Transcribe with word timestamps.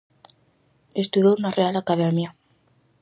Estudou 1.03 1.35
na 1.39 1.55
Real 1.57 1.75
Academia. 1.77 2.29